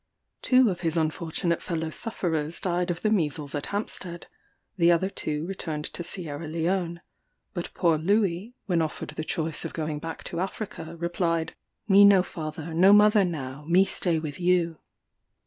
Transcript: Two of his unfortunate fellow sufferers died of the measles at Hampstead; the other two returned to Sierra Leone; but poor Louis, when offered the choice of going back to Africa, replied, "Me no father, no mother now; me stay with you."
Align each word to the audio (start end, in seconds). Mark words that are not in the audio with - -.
Two 0.41 0.71
of 0.71 0.79
his 0.79 0.97
unfortunate 0.97 1.61
fellow 1.61 1.91
sufferers 1.91 2.59
died 2.59 2.89
of 2.89 3.03
the 3.03 3.11
measles 3.11 3.53
at 3.53 3.67
Hampstead; 3.67 4.25
the 4.75 4.91
other 4.91 5.11
two 5.11 5.45
returned 5.45 5.85
to 5.93 6.03
Sierra 6.03 6.47
Leone; 6.47 7.01
but 7.53 7.71
poor 7.75 7.99
Louis, 7.99 8.55
when 8.65 8.81
offered 8.81 9.09
the 9.09 9.23
choice 9.23 9.63
of 9.63 9.73
going 9.73 9.99
back 9.99 10.23
to 10.23 10.39
Africa, 10.39 10.95
replied, 10.97 11.53
"Me 11.87 12.03
no 12.03 12.23
father, 12.23 12.73
no 12.73 12.93
mother 12.93 13.23
now; 13.23 13.63
me 13.65 13.85
stay 13.85 14.17
with 14.17 14.39
you." 14.39 14.79